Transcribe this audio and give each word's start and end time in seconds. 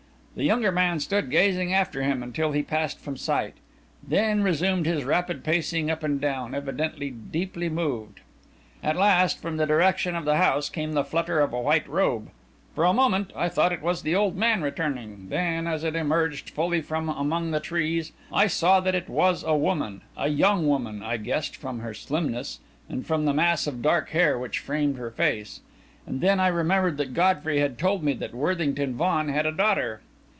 The 0.33 0.45
younger 0.45 0.71
man 0.71 1.01
stood 1.01 1.29
gazing 1.29 1.73
after 1.73 2.03
him 2.03 2.23
until 2.23 2.53
he 2.53 2.63
passed 2.63 2.99
from 3.01 3.17
sight, 3.17 3.55
then 4.01 4.41
resumed 4.43 4.85
his 4.85 5.03
rapid 5.03 5.43
pacing 5.43 5.91
up 5.91 6.03
and 6.03 6.21
down, 6.21 6.55
evidently 6.55 7.09
deeply 7.11 7.67
moved. 7.67 8.21
At 8.81 8.95
last 8.95 9.41
from 9.41 9.57
the 9.57 9.65
direction 9.67 10.15
of 10.15 10.23
the 10.23 10.37
house 10.37 10.69
came 10.69 10.93
the 10.93 11.03
flutter 11.03 11.41
of 11.41 11.51
a 11.51 11.59
white 11.59 11.85
robe. 11.87 12.29
For 12.73 12.85
a 12.85 12.93
moment, 12.93 13.31
I 13.35 13.49
thought 13.49 13.73
it 13.73 13.81
was 13.81 14.01
the 14.03 14.15
old 14.15 14.37
man 14.37 14.61
returning; 14.61 15.27
then 15.27 15.67
as 15.67 15.83
it 15.83 15.97
emerged 15.97 16.49
fully 16.51 16.79
from 16.81 17.09
among 17.09 17.51
the 17.51 17.59
trees, 17.59 18.13
I 18.31 18.47
saw 18.47 18.79
that 18.79 18.95
it 18.95 19.09
was 19.09 19.43
a 19.43 19.53
woman 19.57 19.99
a 20.15 20.29
young 20.29 20.65
woman, 20.65 21.03
I 21.03 21.17
guessed, 21.17 21.57
from 21.57 21.81
her 21.81 21.93
slimness, 21.93 22.61
and 22.87 23.05
from 23.05 23.25
the 23.25 23.33
mass 23.33 23.67
of 23.67 23.81
dark 23.81 24.11
hair 24.11 24.39
which 24.39 24.59
framed 24.59 24.95
her 24.95 25.11
face. 25.11 25.59
And 26.07 26.21
then 26.21 26.39
I 26.39 26.47
remembered 26.47 26.95
that 26.97 27.13
Godfrey 27.13 27.59
had 27.59 27.77
told 27.77 28.01
me 28.01 28.13
that 28.13 28.33
Worthington 28.33 28.95
Vaughan 28.95 29.27
had 29.27 29.45
a 29.45 29.51
daughter. 29.51 29.99